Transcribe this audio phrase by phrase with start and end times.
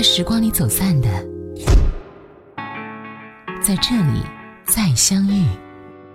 [0.00, 1.08] 在时光里走散的，
[3.62, 4.22] 在这里
[4.66, 5.44] 再相遇。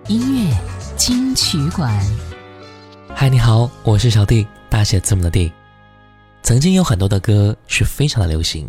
[0.08, 0.58] 音乐
[0.98, 2.04] 金曲馆。
[3.14, 5.52] 嗨，你好，我是小弟，大写字母的弟。
[6.42, 8.68] 曾经有很多的歌是非常的流行，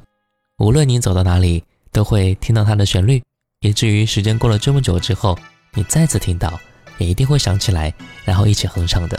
[0.58, 3.22] 无论你走到哪里，都会听到它的旋律，
[3.60, 5.38] 以至于时间过了这么久之后，
[5.72, 6.60] 你再次听到，
[6.98, 7.90] 也一定会想起来，
[8.26, 9.18] 然后一起哼唱的。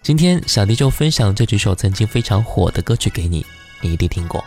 [0.00, 3.44] 今天小弟就分享这几首曾经非常火的歌曲给你，
[3.80, 4.44] 你一定听过。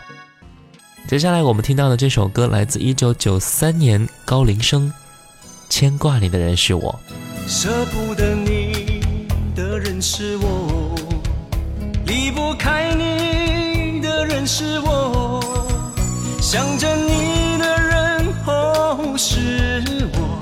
[1.08, 4.92] 接下来我们听到的这首歌来自一九九三年高林生，
[5.70, 7.00] 《牵挂你的人是我》。
[7.50, 9.00] 舍不得你
[9.56, 10.94] 的人是我，
[12.04, 15.42] 离不开你的人是我，
[16.42, 20.38] 想着你的人哦是我，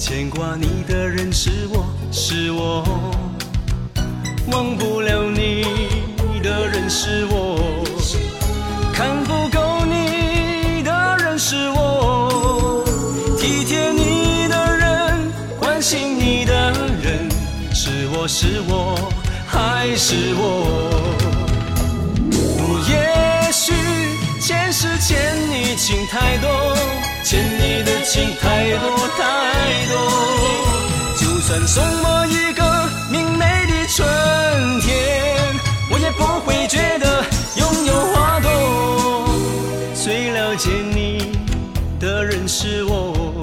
[0.00, 2.82] 牵挂你的人是我是我，
[4.50, 5.62] 忘不了你
[6.42, 7.57] 的人是我，
[18.28, 18.94] 是我
[19.46, 20.44] 还是我？
[22.86, 23.72] 也许
[24.38, 25.16] 前世欠
[25.48, 26.76] 你情太多，
[27.24, 29.18] 欠你的情太多太
[29.88, 29.92] 多。
[31.16, 32.62] 就算送我一个
[33.10, 34.06] 明媚的春
[34.82, 34.92] 天，
[35.90, 37.24] 我也不会觉得
[37.56, 38.46] 拥有花朵。
[39.94, 41.32] 最了解你
[41.98, 43.40] 的人是我，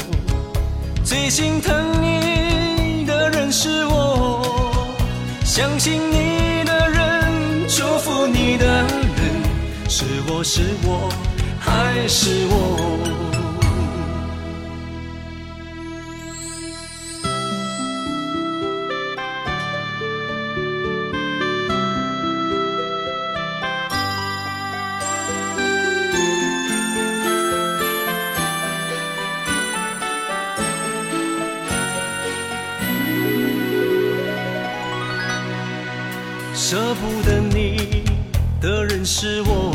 [1.03, 3.94] 最心疼你的人是我，
[5.56, 8.88] 相信你的人，祝福你的人，
[9.88, 11.09] 是我是我
[11.58, 13.34] 还是我？
[36.68, 38.03] 舍不得你
[38.59, 39.75] 的人是我，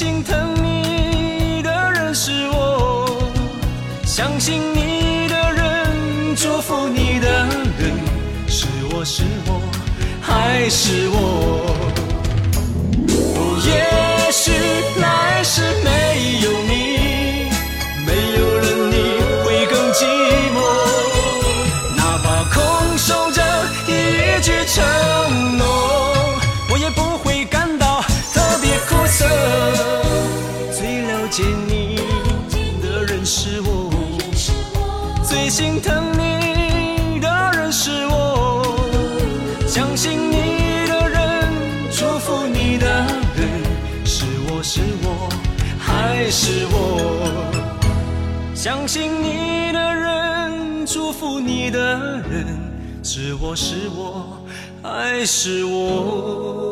[0.00, 3.06] 心疼你的人是我，
[4.02, 7.28] 相信你的人，祝福你的
[7.78, 7.98] 人，
[8.48, 9.60] 是我是我
[10.22, 11.89] 还是我？
[35.50, 38.62] 心疼你的人是我，
[39.66, 41.52] 相信你的人，
[41.90, 42.86] 祝福你的
[43.34, 43.48] 人，
[44.04, 45.28] 是我是我
[45.76, 47.50] 还是我？
[48.54, 51.80] 相信你的人，祝福你的
[52.30, 52.46] 人，
[53.02, 54.40] 是我是我
[54.84, 56.70] 还是我？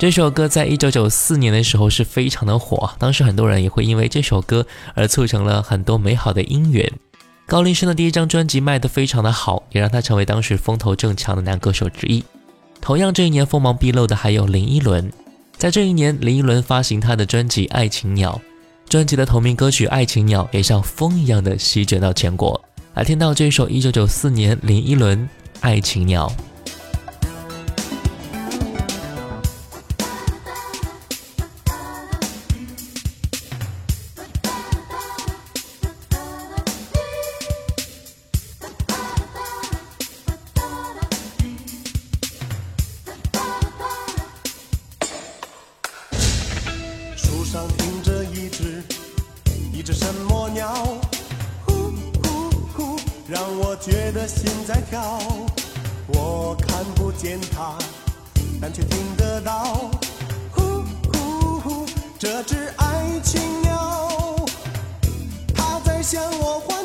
[0.00, 6.90] 这首歌在一九九四年的时候是非常的火，当时很多人也会因为这首歌而促成了很多美好的姻缘。
[7.44, 12.24] 高林生的第一张专辑卖得非常的好，也让他成为当时风头正强的男歌手之一。
[12.80, 15.12] 同样，这一年锋芒毕露的还有林依轮。
[15.58, 18.40] 在这一年，林依轮发行他的专辑《爱情鸟》，
[18.90, 22.58] 专辑的同名歌曲《爱情鸟》也像风一样的席卷到全国。
[22.94, 25.18] 来听到这首一九九四年林依轮
[25.60, 26.26] 《爱情鸟》。
[56.12, 57.76] 我看不见它，
[58.60, 59.90] 但却听得到。
[60.52, 61.86] 呼呼呼，
[62.18, 64.36] 这只爱情鸟，
[65.54, 66.79] 它在向我欢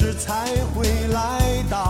[0.00, 1.89] 时才会来到？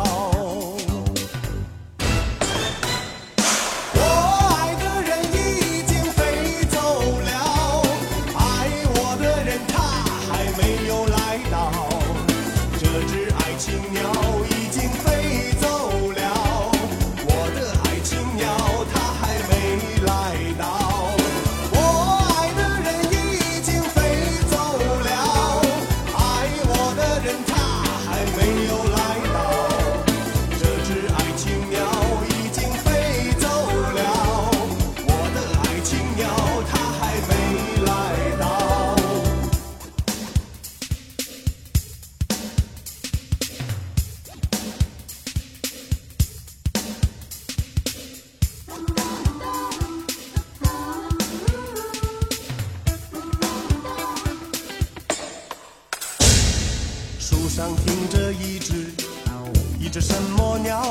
[60.59, 60.83] 鸟？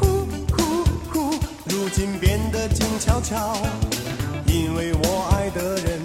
[0.00, 1.34] 呼呼呼，
[1.66, 3.56] 如今变得静悄悄，
[4.46, 6.00] 因为我爱的人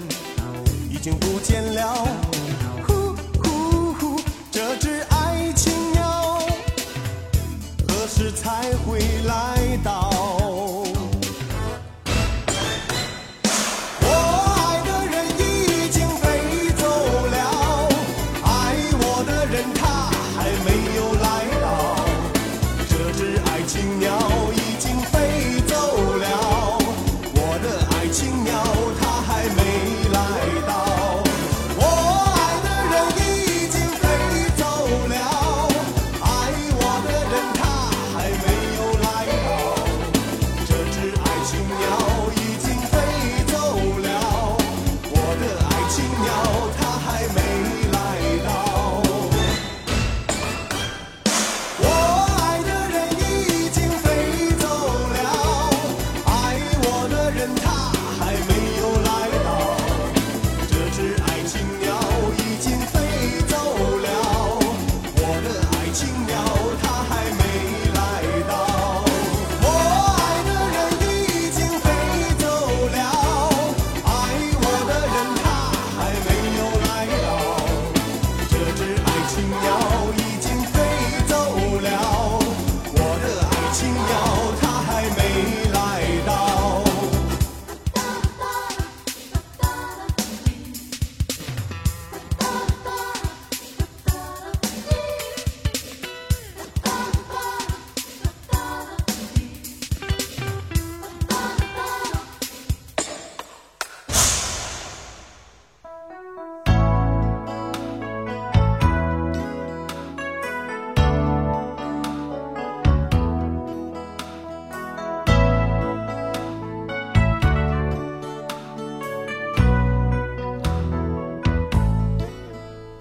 [0.90, 2.06] 已经不见了。
[2.86, 4.20] 呼呼呼，
[4.50, 6.42] 这只爱情鸟
[7.88, 10.41] 何时才会来到？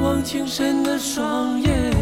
[0.00, 1.92] 一往情深的双眼。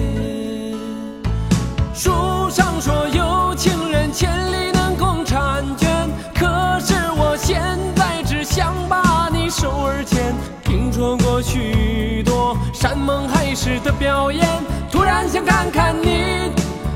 [1.92, 7.60] 书上说有情人千里能共婵娟，可是我现
[7.96, 10.32] 在只想把你手儿牵。
[10.62, 14.46] 听说过许多山盟海誓的表演，
[14.92, 16.52] 突然想看看你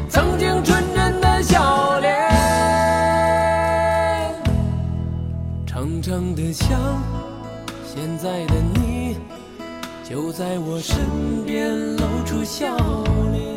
[0.09, 2.15] 曾经纯真的笑脸。
[5.67, 6.79] 长长的想，
[7.93, 8.62] 现在的。
[10.13, 12.77] 就在我身边露出笑
[13.33, 13.57] 脸。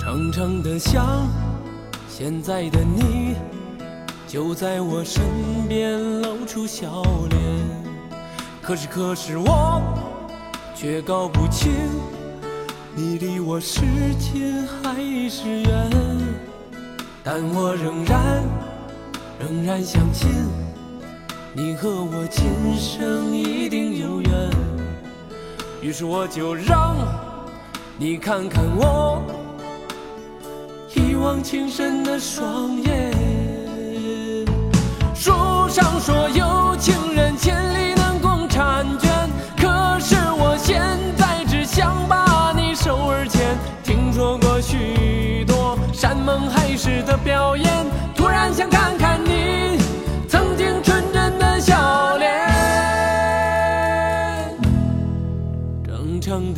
[0.00, 1.28] 常常的想，
[2.08, 3.34] 现在的你，
[4.26, 5.22] 就在我身
[5.68, 7.75] 边露出笑脸。
[8.66, 9.80] 可是可是我
[10.74, 11.70] 却搞不清，
[12.96, 13.82] 你离我是
[14.18, 14.92] 近还
[15.30, 15.90] 是远。
[17.22, 18.42] 但我仍然
[19.38, 20.28] 仍然相信，
[21.54, 24.50] 你和我今生一定有缘。
[25.80, 26.96] 于是我就让
[27.96, 29.22] 你看看我
[30.92, 33.14] 一往情深的双眼。
[35.14, 35.30] 书
[35.68, 36.44] 上说有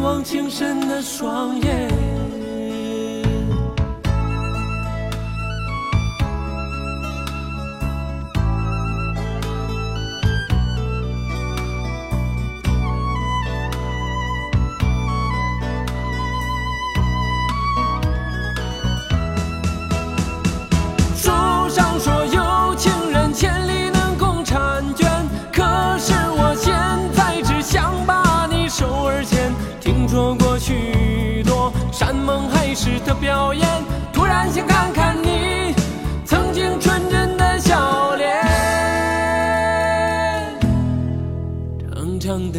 [0.00, 2.09] 望情深的双眼。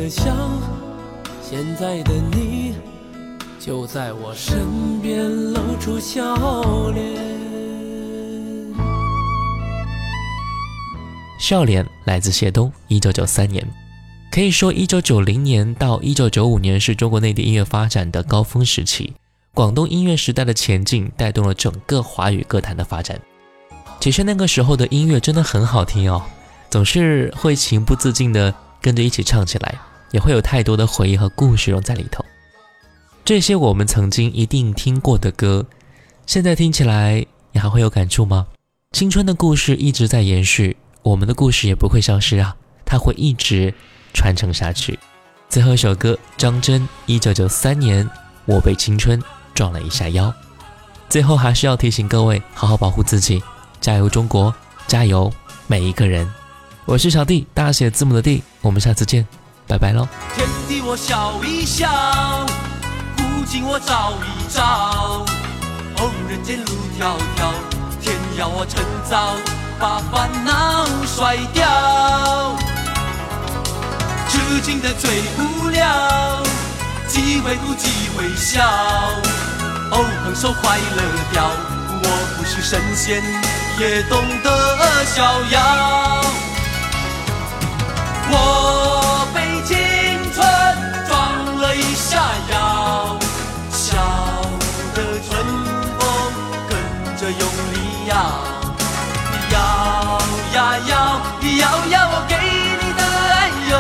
[0.01, 0.36] 的像
[1.43, 2.74] 现在的你，
[3.60, 7.05] 就在我身边露出笑脸。
[11.39, 13.63] 笑脸来自谢东，一九九三年。
[14.31, 19.13] 可以说，一九九零年到一九九五年是中国内地音乐发展的高峰时期，
[19.53, 23.22] 广东音乐时代的前进带动了整个华语歌坛的发展。
[24.00, 26.24] 其实那个时候的音乐真的很好听哦，
[26.72, 29.77] 总是会情不自禁地跟着一起唱起来，
[30.11, 32.23] 也会有太多的回忆和故事融在里头。
[33.25, 35.65] 这些我们曾经一定听过的歌，
[36.25, 38.47] 现在听起来你还会有感触吗？
[38.91, 40.77] 青春的故事一直在延续。
[41.03, 43.73] 我们的故事也不会消失啊，它会一直
[44.13, 44.99] 传承下去。
[45.49, 48.07] 最后一首歌，张真，一九九三年，
[48.45, 49.21] 我被青春
[49.53, 50.33] 撞了一下腰。
[51.09, 53.41] 最后还是要提醒各位，好好保护自己，
[53.79, 54.53] 加油中国，
[54.87, 55.31] 加油
[55.67, 56.29] 每一个人。
[56.85, 59.27] 我是小弟，大写字母的 D，我们下次见，
[59.71, 60.05] 拜拜喽。
[60.35, 61.87] 天地我笑一笑，
[63.15, 65.25] 古今我照一照。
[65.95, 67.53] 哦，人间路迢迢，
[68.01, 69.37] 天要我趁早
[69.79, 72.57] 把烦恼甩掉。
[74.27, 75.09] 痴情的最
[75.39, 76.43] 无聊，
[77.07, 78.61] 机会不机会笑。
[79.91, 81.01] 哦，横手快乐
[81.31, 81.49] 掉，
[82.03, 83.23] 我不是神仙，
[83.79, 86.21] 也懂得逍遥。
[88.33, 88.35] 我
[98.11, 98.15] 摇，
[99.51, 99.55] 摇
[100.53, 100.91] 呀摇，
[101.39, 102.35] 你摇呀，我给
[102.81, 103.01] 你的
[103.31, 103.73] 爱有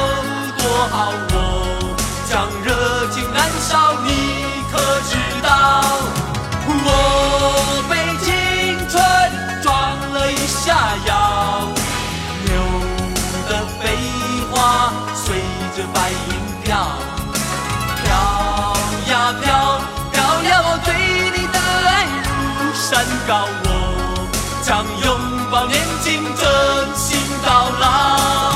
[0.57, 1.35] 多好，我
[2.29, 2.31] 将
[2.63, 2.67] 热
[3.11, 3.69] 情燃烧，
[4.05, 4.09] 你
[4.71, 4.73] 可
[5.09, 5.11] 知
[5.43, 5.49] 道？
[6.83, 6.87] 我
[7.89, 7.91] 被
[8.23, 8.29] 青
[8.87, 8.95] 春
[9.61, 9.69] 撞
[10.13, 11.09] 了一下腰。
[12.45, 12.49] 牛
[13.49, 13.83] 的飞
[14.49, 14.53] 花
[15.13, 15.35] 随
[15.75, 16.31] 着白云
[16.63, 16.69] 飘，
[18.01, 18.05] 飘
[19.11, 19.11] 呀
[19.41, 19.45] 飘，
[20.11, 20.89] 飘呀，我对
[21.35, 21.91] 你的爱
[22.57, 23.31] 如山高，
[24.71, 25.19] 想拥
[25.51, 28.50] 抱年轻，真心到老。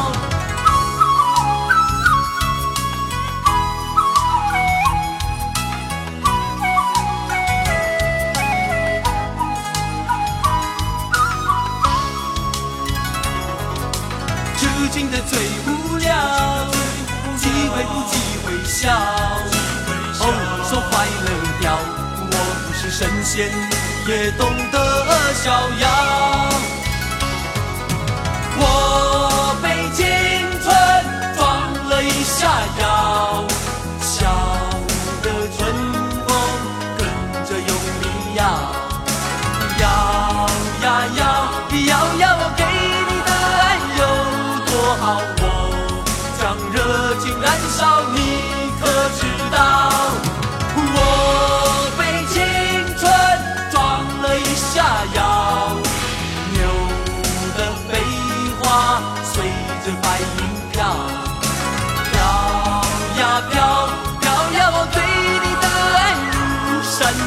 [32.45, 32.84] 了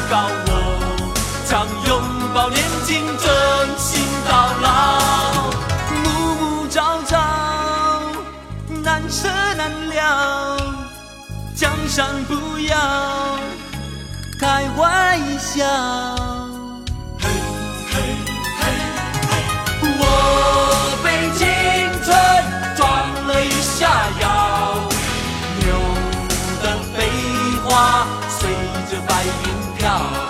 [0.09, 0.51] 告，我
[1.45, 2.01] 将拥
[2.33, 4.67] 抱年轻，真心到老。
[6.03, 7.15] 暮暮朝朝，
[8.83, 10.57] 难舍难了，
[11.55, 12.75] 江山不要
[14.39, 16.38] 开玩笑。
[29.81, 30.28] 云